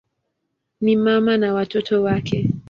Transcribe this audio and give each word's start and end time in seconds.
Ni 0.81 0.95
mama 0.95 1.37
na 1.37 1.53
watoto 1.53 2.03
wake. 2.03 2.49